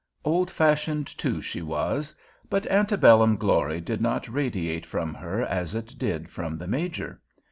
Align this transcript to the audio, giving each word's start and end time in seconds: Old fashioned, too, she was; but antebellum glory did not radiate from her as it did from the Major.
Old 0.25 0.49
fashioned, 0.49 1.05
too, 1.05 1.43
she 1.43 1.61
was; 1.61 2.15
but 2.49 2.65
antebellum 2.71 3.37
glory 3.37 3.79
did 3.79 4.01
not 4.01 4.27
radiate 4.27 4.83
from 4.83 5.13
her 5.13 5.43
as 5.43 5.75
it 5.75 5.93
did 5.99 6.27
from 6.27 6.57
the 6.57 6.67
Major. 6.67 7.21